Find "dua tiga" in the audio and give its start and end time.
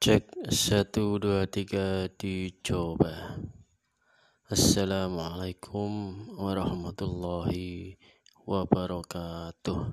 1.20-2.08